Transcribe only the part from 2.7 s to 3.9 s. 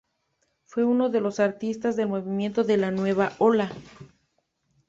la Nueva ola.